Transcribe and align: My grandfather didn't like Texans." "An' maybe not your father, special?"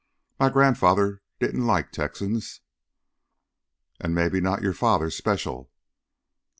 My 0.39 0.49
grandfather 0.49 1.21
didn't 1.39 1.67
like 1.67 1.91
Texans." 1.91 2.61
"An' 3.99 4.15
maybe 4.15 4.41
not 4.41 4.63
your 4.63 4.73
father, 4.73 5.11
special?" 5.11 5.69